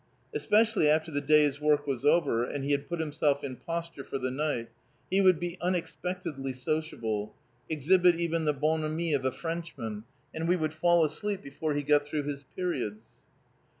[0.33, 4.17] Especially after the day's work was over, and he had put himself in posture for
[4.17, 4.69] the night,
[5.11, 7.35] he would be unexpectedly sociable,
[7.69, 10.03] exhibit even the bonhommie of a Frenchman,
[10.33, 13.27] and we would fall asleep before he got through his periods.